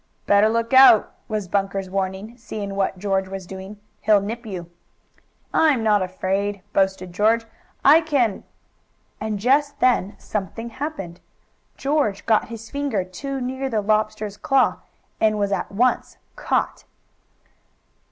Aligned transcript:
"Better 0.25 0.49
look 0.49 0.73
out!" 0.73 1.13
was 1.27 1.47
Bunker's 1.47 1.87
warning, 1.87 2.35
seeing 2.35 2.73
what 2.73 2.97
George 2.97 3.27
was 3.27 3.45
doing. 3.45 3.79
"He'll 3.99 4.19
nip 4.19 4.47
you!" 4.47 4.71
"I'm 5.53 5.83
not 5.83 6.01
afraid!" 6.01 6.63
boasted 6.73 7.13
George. 7.13 7.45
"I 7.85 8.01
can" 8.03 8.43
And 9.21 9.37
just 9.37 9.79
then 9.79 10.15
something 10.17 10.69
happened. 10.71 11.19
George 11.77 12.25
got 12.25 12.47
his 12.49 12.71
finger 12.71 13.03
too 13.03 13.39
near 13.39 13.69
the 13.69 13.81
lobster's 13.81 14.37
claw 14.37 14.77
and 15.19 15.37
was 15.37 15.51
at 15.51 15.71
once 15.71 16.17
caught. 16.35 16.85